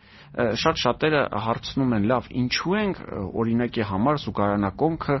շատ 0.62 0.78
շատերը 0.82 1.22
հարցնում 1.46 1.94
են, 1.96 2.06
լավ, 2.10 2.28
ինչու 2.42 2.76
ենք 2.78 3.00
օրինակի 3.42 3.86
համար 3.90 4.20
զուգարանակոնքը 4.24 5.16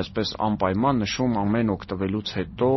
այսպես 0.00 0.32
անպայման 0.48 1.02
նշում 1.04 1.36
ամեն 1.42 1.74
օգտվելուց 1.76 2.32
հետո 2.38 2.70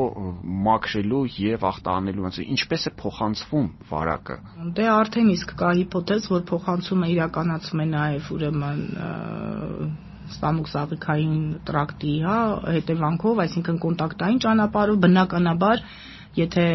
մաքրելու 0.67 1.23
եւ 1.39 1.65
ախտանելու, 1.71 2.27
ասի, 2.31 2.47
ինչպես 2.59 2.87
է 2.91 2.93
փոխանցվում 2.99 3.67
վարակը։ 3.91 4.39
Դե 4.75 4.87
արդեն 4.99 5.33
իսկ 5.39 5.57
կա 5.63 5.73
հիպոթեզ, 5.79 6.29
որ 6.35 6.45
փոխանցումը 6.51 7.11
իրականացում 7.15 7.81
է 7.81 7.89
նաեւ 7.95 8.31
ուրեմն 8.35 8.79
ստամոքսաղիքային 10.31 11.35
տրակտի, 11.67 12.13
հա, 12.23 12.39
հետևանքով, 12.77 13.39
այսինքն 13.43 13.79
կոնտակտային 13.83 14.41
ճանապարհով 14.45 14.99
բնականաբար 15.05 15.83
եթե 16.37 16.65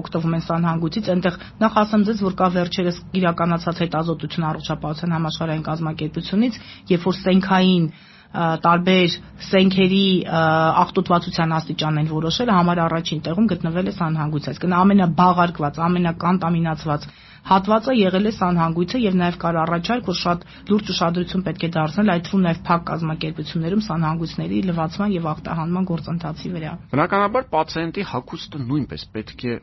օգտվում 0.00 0.36
են 0.38 0.44
սանհանգույցից, 0.46 1.10
այնտեղ 1.12 1.34
նախ 1.60 1.74
ասեմ 1.82 2.06
ձեզ, 2.08 2.22
որ 2.24 2.36
կա 2.40 2.48
վերջերս 2.56 3.00
իրականացած 3.20 3.82
հետազոտություն 3.84 4.46
առողջապահության 4.52 5.14
համաշխարհային 5.16 5.66
կազմակերպությունից, 5.68 6.58
երբ 6.92 7.06
որ 7.08 7.18
սենքային 7.20 7.84
տարբեր 8.32 9.14
սենքերի 9.44 10.04
աղտոտվածության 10.32 11.50
աստիճանն 11.52 12.00
են 12.00 12.08
որոշել, 12.12 12.52
համար 12.56 12.78
առաջին 12.86 13.20
տեղում 13.28 13.48
գտնվել 13.52 13.90
է 13.90 13.94
սանհանգույցը։ 13.98 14.52
Այսինքն 14.52 14.76
ամենաբաղարկված, 14.78 15.80
ամենակոնտամինացված 15.88 17.04
հատվածը 17.50 17.94
եղել 17.98 18.28
է 18.30 18.32
սանհանգույցը 18.38 18.98
եւ 19.02 19.16
նաեւ 19.22 19.38
կար 19.42 19.58
առաջարկ, 19.62 20.10
որ 20.12 20.18
շատ 20.22 20.44
լուրջ 20.70 20.92
ուշադրություն 20.94 21.44
պետք 21.48 21.66
է 21.66 21.70
դարձնել 21.76 22.12
այդ 22.14 22.24
թվում 22.28 22.44
նաեւ 22.46 22.60
փակ 22.68 22.84
կազմակերպություններում 22.92 23.84
սանհանգույցների 23.88 24.62
լվացման 24.70 25.16
եւ 25.16 25.28
ախտահանման 25.32 25.88
գործընթացի 25.92 26.54
վրա։ 26.54 26.72
Բնականաբար 26.94 27.48
պացիենտի 27.56 28.06
հագուստը 28.12 28.62
նույնպես 28.70 29.06
պետք 29.18 29.46
է 29.50 29.58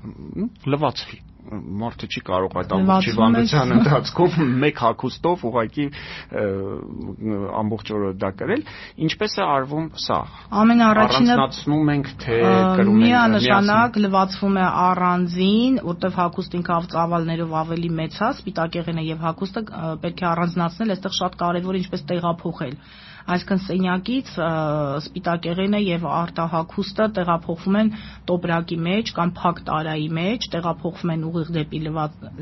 լվացվի 0.76 1.24
մարդը 1.50 2.08
չի 2.10 2.22
կարող 2.30 2.56
այդ 2.62 2.74
ամբողջ 2.78 3.08
հիվանդության 3.10 3.74
ընթացքում 3.76 4.52
մեկ 4.64 4.82
հագուստով 4.84 5.46
ուղակի 5.50 5.86
ամբողջ 7.62 7.92
օրը 7.98 8.12
դա 8.24 8.30
կրել 8.42 8.64
ինչպես 9.08 9.36
է 9.40 9.48
արվում 9.56 9.88
սա 10.06 10.20
ամենաառաջինը 10.62 11.34
առանձնացնում 11.36 11.92
ենք 11.96 12.12
թե 12.26 12.40
կրում 12.80 13.02
ենք 13.02 13.04
միանշանակ 13.10 14.00
լվացվում 14.06 14.60
է 14.60 14.66
առանձին 14.86 15.82
որտեվ 15.90 16.18
հագուստը 16.22 16.60
ինքը 16.60 16.80
ծավալներով 16.96 17.54
ավելի 17.64 17.92
մեծ 18.00 18.20
է 18.20 18.32
սպիտակեղենը 18.40 19.04
եւ 19.10 19.28
հագուստը 19.30 19.66
պետք 20.06 20.26
է 20.26 20.30
առանձնացնել 20.34 20.96
այստեղ 20.96 21.16
շատ 21.20 21.40
կարեւոր 21.44 21.80
ինչպես 21.84 22.06
տեղափոխել 22.14 22.76
այսինքն 23.34 23.62
սենյակից 23.66 24.30
սպիտակեղենը 24.40 25.80
եւ 25.84 26.06
արտահակուստը 26.10 27.06
տեղափոխվում 27.18 27.78
են 27.80 27.92
տոպրակի 28.30 28.78
մեջ 28.88 29.12
կամ 29.20 29.34
փակ 29.40 29.62
տարայի 29.70 30.08
մեջ, 30.20 30.48
տեղափոխվում 30.56 31.14
են 31.14 31.26
ուղիղ 31.30 31.52
դեպի 31.60 31.82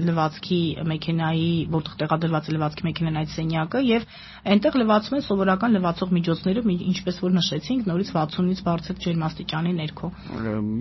լվացքի 0.07 0.61
մեքենայի, 0.91 1.49
որտեղ 1.77 1.97
տեղադրված 2.03 2.47
է 2.47 2.55
լվացքի 2.57 2.87
մեքենան 2.87 3.19
այդ 3.21 3.33
սենյակը 3.37 3.81
եւ 3.87 4.07
այնտեղ 4.47 4.77
լվացվում 4.81 5.17
են 5.17 5.25
սովորական 5.27 5.75
լվացող 5.77 6.13
միջոցներով, 6.17 6.69
ինչպես 6.87 7.19
որ 7.27 7.35
նշեցինք, 7.37 7.87
նորից 7.91 8.11
60-ից 8.17 8.61
բարձր 8.67 9.01
ջերմաստիճանի 9.07 9.73
ներքո։ 9.77 10.11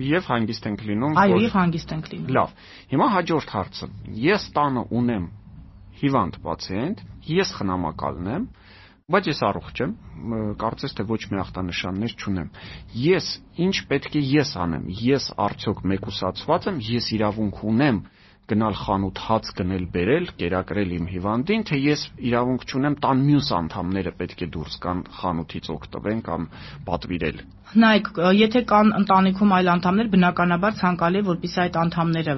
Եվ 0.07 0.29
հանգիստ 0.31 0.69
ենք 0.71 0.85
լինում։ 0.87 1.19
Այո, 1.23 1.41
եւ 1.47 1.57
հանգիստ 1.57 1.93
ենք 1.97 2.09
լինում։ 2.13 2.31
Լավ։ 2.37 2.55
Հիմա 2.93 3.07
հաջորդ 3.17 3.53
հարցը։ 3.57 3.89
Ես 4.27 4.47
տանը 4.57 4.83
ունեմ 5.01 5.27
հիվանդ 5.97 6.39
պացիենտ, 6.45 7.03
ես 7.27 7.53
խնամակալն 7.57 8.27
եմ, 8.37 8.43
բայց 9.07 9.27
ես 9.29 9.39
առողջ 9.47 9.77
եմ, 9.83 9.91
կարծես 10.59 10.93
թե 10.97 11.03
ոչ 11.07 11.17
մի 11.31 11.37
ախտանշաններ 11.39 12.15
չունեմ։ 12.19 12.47
Ես 12.99 13.27
ինչ 13.63 13.75
պետք 13.87 14.17
է 14.19 14.23
ես 14.33 14.49
անեմ։ 14.59 14.89
Ես 14.99 15.27
արդյոք 15.45 15.79
մեկուսացված 15.91 16.67
եմ, 16.67 16.81
ես 16.91 17.07
իրավունք 17.15 17.61
ունեմ 17.71 18.01
գնալ 18.47 18.75
խանութ 18.79 19.19
հաց 19.27 19.47
գնել 19.57 19.85
բերել, 19.91 20.25
կերակրել 20.39 20.91
իմ 20.97 21.07
հիվանդին, 21.11 21.63
թե 21.67 21.79
ես 21.83 22.03
իրավունք 22.29 22.61
չունեմ 22.67 22.95
տան 23.03 23.23
մյուս 23.27 23.49
անդամները 23.57 24.13
պետք 24.21 24.43
է 24.45 24.47
դուրս 24.55 24.77
գան 24.85 25.01
խանութից 25.17 25.69
օգտվեն 25.73 26.21
կամ 26.27 26.47
պատվիրել։ 26.87 27.41
Նայեք, 27.83 28.09
եթե 28.39 28.61
կան 28.71 28.93
ընտանիքում 29.01 29.53
այլ 29.57 29.69
անդամներ, 29.73 30.09
բնականաբար 30.15 30.77
ցանկալի 30.79 31.19
է, 31.19 31.23
որպեսզի 31.27 31.59
այդ 31.65 31.79
անդամները 31.83 32.35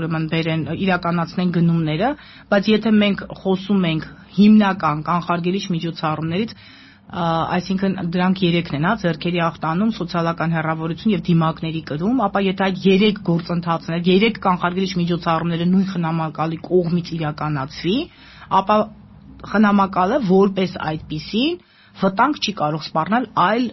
ուրեմն 0.00 0.28
բերեն 0.32 0.62
իրականացնեն 0.88 1.50
գնումները, 1.60 2.10
բայց 2.48 2.70
եթե 2.72 2.92
մենք 2.96 3.24
խոսում 3.42 3.84
ենք 3.90 4.06
հիմնական 4.40 5.04
կանխարգելիչ 5.10 5.64
միջոցառումներից, 5.76 6.56
այսինքն 7.10 7.94
դրանք 8.14 8.42
երեքն 8.44 8.76
են, 8.78 8.84
հա, 8.86 8.92
ձեռքերի 9.02 9.40
ախտանում, 9.42 9.90
սոցիալական 9.96 10.52
հեռավորություն 10.54 11.14
եւ 11.16 11.22
դիմակների 11.26 11.80
կրում, 11.90 12.20
ապա 12.26 12.42
եթե 12.46 12.64
այդ 12.66 12.84
երեք 12.86 13.18
գործընթացները, 13.26 14.04
երեք 14.10 14.38
կանխարգելիչ 14.46 14.92
միջոցառումները 15.00 15.66
նույն 15.70 15.88
խնամակալի 15.90 16.60
կողմից 16.70 17.10
իրականացվի, 17.18 17.96
ապա 18.60 18.76
խնամակալը 19.50 20.20
որպես 20.30 20.78
այդպիսին 20.90 21.58
վտանգ 22.00 22.36
չի 22.40 22.52
կարող 22.60 22.82
սպառնել 22.86 23.24
այլ 23.44 23.64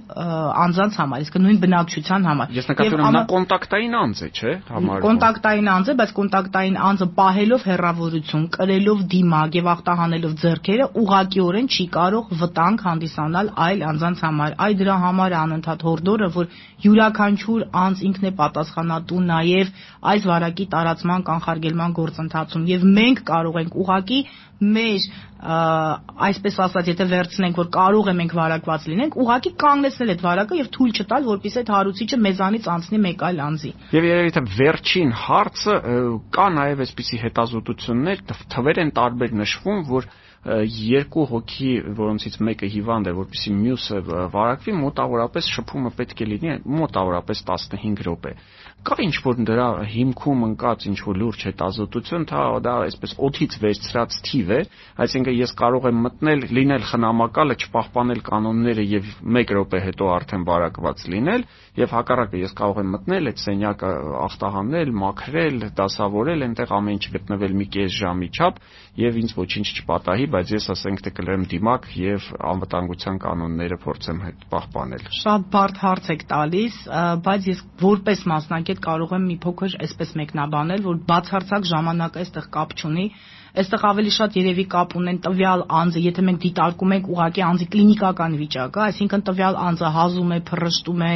անձանց 0.63 0.97
համար, 0.99 1.23
իսկ 1.25 1.35
նույն 1.43 1.59
բնակչության 1.63 2.25
համար։ 2.27 2.53
Ես 2.57 2.69
նկատում 2.71 3.03
եմ 3.07 3.15
նա 3.15 3.21
կոնտակտային 3.31 3.95
անձ 3.97 4.21
է, 4.27 4.29
չէ՞, 4.37 4.53
համարվում։ 4.67 5.05
Կոնտակտային 5.07 5.69
անձ 5.73 5.87
է, 5.87 5.95
բայց 6.01 6.11
կոնտակտային 6.17 6.77
անձը 6.87 7.07
պահելով 7.17 7.65
հեռավորություն, 7.67 8.47
կրելով 8.57 9.03
դիմակ 9.13 9.57
եւ 9.57 9.69
ախտահանելով 9.77 10.33
ձեռքերը 10.43 10.87
ուղղակիորեն 11.01 11.67
չի 11.77 11.85
կարող 11.97 12.33
վտանգ 12.41 12.85
հանդիսանալ 12.87 13.51
այլ 13.67 13.85
անձանց 13.91 14.25
համար։ 14.27 14.57
Այ 14.67 14.73
դրա 14.81 14.97
համար 15.07 15.31
է 15.31 15.39
անընդհատ 15.47 15.87
հորդորը, 15.87 16.27
որ 16.37 16.51
յուրաքանչյուր 16.87 17.61
անձ 17.87 18.03
ինքն 18.07 18.27
է 18.27 18.31
պատասխանատու 18.37 19.21
նաեւ 19.27 19.71
այս 20.11 20.27
վարակի 20.29 20.65
տարածման 20.73 21.25
կանխարգելման 21.27 21.95
գործընթացում 21.97 22.67
եւ 22.69 22.85
մենք 22.97 23.23
կարող 23.27 23.59
ենք 23.63 23.77
ուղղակի 23.81 24.19
մեր 24.57 25.07
այսպես 26.27 26.55
ասած, 26.65 26.87
եթե 26.91 27.05
վերցնենք, 27.11 27.59
որ 27.61 27.67
կարող 27.75 28.07
է 28.09 28.13
մենք 28.17 28.31
վարակված 28.37 28.85
լինենք, 28.89 29.17
ուղղակի 29.21 29.51
կանգնեցնել 29.61 30.13
այդ 30.13 30.23
վարակը 30.25 30.57
եւ 30.57 30.69
թույլ 30.77 30.93
չտալ, 30.97 31.27
որpիսի 31.27 31.59
այդ 31.61 31.71
հարուցիչը 31.77 32.19
մեզանից 32.25 32.69
անցնի 32.73 33.01
մեկ 33.05 33.25
այլ 33.27 33.41
անձի։ 33.47 33.71
Եվ 33.93 34.07
երևի 34.07 34.33
թե 34.37 34.43
վերջին 34.57 35.11
հարցը 35.27 35.75
կա 36.37 36.47
նաեւ 36.57 36.81
այսպիսի 36.87 37.21
հետազոտություններ, 37.27 38.23
թվեր 38.57 38.81
են 38.81 38.93
տարբեր 38.97 39.37
նշվում, 39.45 39.83
որ 39.93 40.09
երկու 40.47 41.25
հոգի, 41.31 41.71
որոնցից 41.97 42.37
մեկը 42.47 42.69
հիվանդ 42.75 43.09
է, 43.11 43.13
որpիսի 43.17 43.53
մյուսը 43.57 44.01
վարակվի, 44.35 44.75
մոտավորապես 44.83 45.49
շփումը 45.57 45.91
պետք 45.97 46.23
է 46.23 46.29
լինի 46.31 46.53
մոտավորապես 46.77 47.43
15 47.49 48.05
րոպե 48.07 48.33
կա 48.87 48.95
ինչ 49.03 49.15
որ 49.25 49.39
դրա 49.47 49.67
հիմքում 49.91 50.43
ընկած 50.47 50.83
ինչ 50.87 50.99
որ 51.03 51.17
լուրջ 51.19 51.41
հետազոտություն, 51.47 52.25
դա 52.29 52.41
դա 52.63 52.73
այսպես 52.85 53.13
օթից 53.27 53.55
վերցրած 53.63 54.17
թիվ 54.27 54.51
է, 54.53 54.59
այսինքն 55.03 55.35
ես 55.37 55.53
կարող 55.59 55.87
եմ 55.89 55.99
մտնել, 56.05 56.45
լինել 56.57 56.85
խնամակալը, 56.91 57.57
չպահպանել 57.67 58.21
կանոնները 58.29 58.85
եւ 58.87 59.09
1 59.27 59.53
րոպե 59.57 59.81
հետո 59.87 60.09
արդեն 60.17 60.45
բարակված 60.47 61.03
լինել, 61.17 61.45
եւ 61.77 61.95
հակառակը 61.97 62.41
ես 62.45 62.55
կարող 62.61 62.79
եմ 62.83 62.93
մտնել 62.95 63.31
այդ 63.33 63.43
սենյակը 63.43 63.91
ախտահանել, 64.27 64.93
մաքրել, 65.03 65.59
դասավորել, 65.77 66.45
այնտեղ 66.47 66.73
ամեն 66.77 66.97
ինչ 66.97 67.05
գտնվել 67.17 67.57
մի 67.57 67.67
կես 67.75 67.97
ժամի 67.97 68.29
չափ 68.37 68.61
եւ 68.97 69.19
ինձ 69.21 69.35
ոչինչ 69.37 69.67
չպատահի, 69.77 70.25
բայց 70.37 70.51
ես 70.53 70.65
ասենք 70.73 70.99
թե 71.05 71.11
կլրեմ 71.17 71.45
դիմակ 71.49 71.85
եւ 71.97 72.25
անվտանգության 72.51 73.15
կանոնները 73.23 73.77
փորձեմ 73.81 74.19
հետ 74.25 74.43
պահպանել։ 74.51 75.07
Շատ 75.17 75.47
բարդ 75.55 75.79
հարց 75.81 76.09
եք 76.13 76.25
տալիս, 76.33 76.75
բայց 77.25 77.47
ես 77.49 77.63
որպես 77.81 78.21
մասնակետ 78.31 78.83
կարող 78.85 79.15
եմ 79.17 79.25
մի 79.31 79.37
փոքր 79.47 79.77
այսպես 79.87 80.13
մեկնաբանել, 80.21 80.85
որ 80.87 81.01
բացարձակ 81.09 81.67
ժամանակը 81.71 82.21
այստեղ 82.21 82.49
կապ 82.57 82.77
չունի 82.77 83.07
այստեղ 83.57 83.85
ավելի 83.89 84.11
շատ 84.13 84.35
երևի 84.37 84.65
կապ 84.69 84.95
ունեն 84.99 85.19
տվյալ 85.25 85.63
անձը, 85.81 86.01
եթե 86.05 86.23
մենք 86.27 86.41
դիտարկում 86.45 86.91
ենք 86.97 87.07
ուղղակի 87.13 87.43
անձի 87.47 87.67
կլինիկական 87.73 88.35
վիճակը, 88.41 88.81
այսինքն 88.85 89.23
տվյալ 89.29 89.57
անձը 89.67 89.91
հազում 89.97 90.33
է, 90.35 90.39
փռշտում 90.51 91.05
է, 91.07 91.13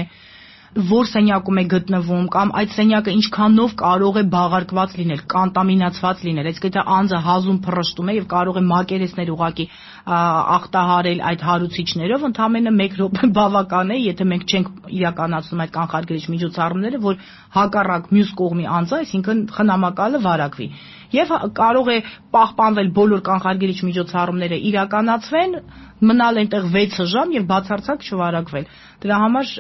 որ 0.71 1.07
սենյակում 1.11 1.57
է 1.59 1.63
գտնվում 1.71 2.27
կամ 2.31 2.51
այդ 2.59 2.73
սենյակը 2.75 3.13
ինչքանով 3.17 3.71
կարող 3.81 4.19
է 4.21 4.23
բաղարկված 4.35 4.93
լինել, 4.99 5.23
կոնտամինացված 5.33 6.21
լինել։ 6.27 6.47
Այսինքն 6.51 6.69
եթե 6.71 6.83
անձը 6.95 7.19
հազում 7.25 7.57
փռշտում 7.65 8.11
է 8.11 8.15
եւ 8.15 8.27
կարող 8.31 8.59
է 8.61 8.63
մակերեսներ 8.71 9.31
ուղակի 9.35 9.65
ախտահարել 10.01 11.19
այդ 11.29 11.43
հարուցիչներով, 11.47 12.23
ընդամենը 12.31 12.71
1 12.85 12.95
րոպե 13.01 13.29
բավական 13.37 13.93
է, 13.93 13.97
եթե 14.11 14.27
մենք 14.31 14.45
չենք 14.51 14.71
իրականացնում 15.01 15.61
այդ 15.65 15.73
կանխարգելիչ 15.77 16.25
միջոցառումները, 16.35 17.01
որ 17.05 17.21
հակառակ 17.57 18.09
մյուս 18.17 18.33
կողմի 18.41 18.65
անձը, 18.81 18.99
այսինքն 19.05 19.45
խնամակալը 19.57 20.23
վարակվի 20.25 20.67
եւ 21.11 21.31
կարող 21.57 21.89
է 21.91 21.97
պահպանվել 22.31 22.89
բոլոր 22.95 23.21
կանխարգելիչ 23.27 23.79
միջոցառումները 23.87 24.59
իրականացվեն, 24.71 25.55
մնալ 26.01 26.39
այնտեղ 26.41 26.67
6 26.73 27.07
ժամ 27.11 27.33
եւ 27.35 27.43
բացարձակ 27.51 28.05
չվարակվել։ 28.07 28.69
Դրա 29.01 29.17
համար 29.21 29.51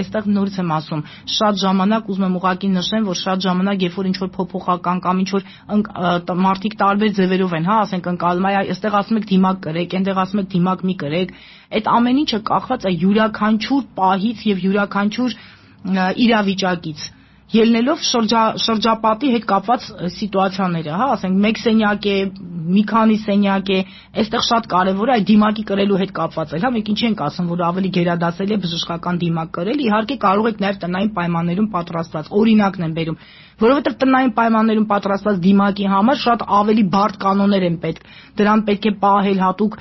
այստեղ 0.00 0.26
նորից 0.36 0.58
եմ 0.60 0.72
ասում, 0.76 1.02
շատ 1.36 1.60
ժամանակ 1.62 2.10
ուզում 2.12 2.26
եմ 2.26 2.36
ուղակի 2.40 2.70
նշեմ, 2.76 3.06
որ 3.08 3.18
շատ 3.20 3.46
ժամանակ 3.46 3.84
երբ 3.86 3.96
որ 3.96 4.08
ինչ 4.10 4.16
որ 4.20 4.30
փոփոխական 4.36 5.02
կամ 5.06 5.22
ինչ 5.22 5.30
որ 5.36 5.46
մարդիկ 6.46 6.76
տարբեր 6.82 7.14
ձևերով 7.20 7.56
են, 7.56 7.68
հա, 7.70 7.76
ասենք 7.86 8.10
ընկալում, 8.16 8.48
այ 8.50 8.56
այստեղ 8.66 8.98
ասում 9.00 9.20
եք 9.20 9.28
դիմակ 9.46 9.60
կրեք, 9.64 9.92
այնտեղ 9.96 10.18
ասում 10.22 10.40
եք 10.42 10.48
դիմակ 10.52 10.80
մի 10.86 10.94
կրեք, 11.02 11.34
այդ 11.76 11.90
ամեն 11.96 12.18
ինչը 12.22 12.40
կախված 12.50 12.86
է 12.86 12.92
յուրաքանչյուր 13.02 13.84
պահից 13.96 14.42
եւ 14.50 14.64
յուրաքանչյուր 14.66 15.36
իրավիճակից 16.26 17.00
ելնելով 17.54 18.00
շրջա, 18.02 18.40
շրջապատի 18.58 19.28
հետ 19.36 19.44
կապված 19.46 19.84
սիտուացիաները, 20.16 20.94
հա, 20.98 21.06
ասենք 21.14 21.36
մեկ 21.44 21.60
սենյակ 21.62 22.08
է, 22.10 22.16
մի 22.76 22.82
քանի 22.90 23.18
սենյակ 23.22 23.70
է, 23.70 23.78
այստեղ 24.22 24.42
շատ 24.46 24.66
կարևոր 24.72 25.12
է 25.12 25.14
այդ 25.16 25.26
դիմակի 25.30 25.64
կրելու 25.70 26.00
հետ 26.02 26.12
կապված 26.16 26.54
է, 26.56 26.60
հա, 26.66 26.70
մենք 26.76 26.90
ինչ 26.90 26.98
ենք 27.06 27.22
ասում, 27.26 27.50
որ 27.54 27.62
ավելի 27.70 27.92
գերադասել 27.96 28.50
է 28.50 28.58
բժշկական 28.66 29.20
դիմակ 29.22 29.52
կրել, 29.56 29.84
իհարկե 29.86 30.16
կարող 30.26 30.50
եք 30.50 30.62
նաև 30.66 30.80
տնային 30.82 31.12
պայմաններում 31.16 31.70
պատրաստված, 31.76 32.30
օրինակն 32.42 32.86
եմ 32.86 32.96
բերում, 32.98 33.20
որովհետև 33.62 33.96
տնային 34.02 34.32
պայմաններում 34.36 34.86
պատրաստված 34.90 35.38
դիմակի 35.46 35.86
համար 35.94 36.18
շատ 36.26 36.42
ավելի 36.60 36.84
բարդ 36.92 37.16
կանոններ 37.22 37.66
են 37.70 37.78
պետք։ 37.86 38.10
Դրան 38.36 38.64
պետք 38.66 38.88
է 38.90 38.92
պահել 39.06 39.40
հատուկ 39.46 39.78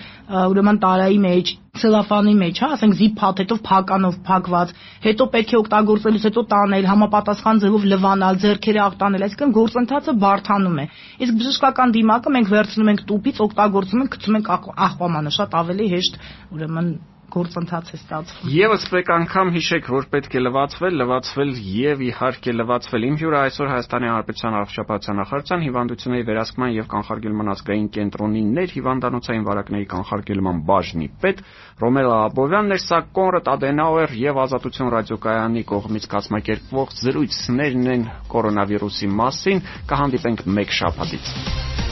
ուրեմն 0.54 0.80
տարայի 0.86 1.20
մեջ, 1.26 1.52
ցելոֆանի 1.82 2.34
մեջ, 2.42 2.60
հա, 2.64 2.70
ասենք 2.76 2.96
զիփ 3.00 3.16
փաթեթով 3.22 3.60
փականով 3.70 4.20
փակված, 4.28 4.74
հետո 5.06 5.28
պետք 5.36 5.56
է 5.56 5.58
օգտագործելուց 5.62 6.28
հետո 6.30 6.44
տանել, 6.54 6.88
համապատասխան 6.92 7.62
ձևով 7.66 7.88
լվանալ, 7.96 8.40
ձեռքերը 8.46 8.82
աղտանել, 8.86 9.26
այսինքն 9.26 9.56
գործընթացը 9.60 10.16
բարթանում 10.26 10.80
է։ 10.84 10.86
Իսկ 11.26 11.42
բժշկական 11.42 11.96
դիմակը 11.96 12.36
մենք 12.36 12.54
վերցնում 12.56 12.94
ենք 12.96 13.04
տուփից, 13.12 13.44
օգտագործում 13.46 14.06
ենք, 14.06 14.16
գցում 14.16 14.40
ենք 14.40 14.54
աղբամանը, 14.86 15.36
շատ 15.36 15.60
ավելի 15.66 15.92
հեշտ 15.96 16.24
ուրեմն 16.56 16.90
գործընթաց 17.34 17.90
է 17.92 17.98
ստացվում։ 18.00 18.52
Եվս 18.56 18.86
մեկ 18.96 19.10
անգամ 19.16 19.52
հիշեք, 19.56 19.90
որ 19.96 20.08
պետք 20.14 20.36
է 20.36 20.42
լվացվել, 20.46 20.98
լվացվել 21.02 21.52
եւ 21.76 22.04
իհարկե 22.06 22.54
լվացվել։ 22.56 23.06
Իմ 23.10 23.18
հյուրը 23.22 23.40
այսօր 23.46 23.72
Հայաստանի 23.76 24.10
Հանրապետության 24.12 24.58
առողջապահության 24.60 25.20
նախարարության 25.22 25.66
հիվանդությունների 25.66 26.28
վերահսկման 26.30 26.76
եւ 26.76 26.90
կանխարգելման 26.96 27.52
ազգային 27.56 27.88
կենտրոնի 27.96 28.42
ներհիվանդանոցային 28.56 29.48
վարակների 29.50 29.88
կանխարգելման 29.96 30.62
բաժնի 30.70 31.08
պետ 31.26 31.44
Ռոմելա 31.76 32.20
Աբովյանն 32.26 32.76
էր, 32.76 32.84
սա 32.86 33.00
Կոնրադ 33.16 33.50
Ադենաուեր 33.56 34.14
եւ 34.22 34.40
Ազատություն 34.46 34.92
ռադիոկայանի 34.96 35.64
կողմից 35.76 36.08
կազմակերպվող 36.16 36.94
զրույցներն 37.04 37.90
են 37.96 38.06
կորոնավիրուսի 38.32 39.12
մասին։ 39.20 39.66
Կհանդիպենք 39.92 40.48
մեկ 40.60 40.80
շաբաթից։ 40.80 41.85